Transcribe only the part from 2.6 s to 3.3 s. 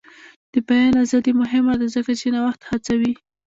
هڅوي.